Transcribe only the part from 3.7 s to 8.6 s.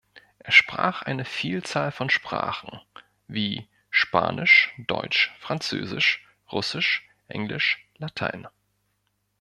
Spanisch, Deutsch, Französisch, Russisch, Englisch, Latein.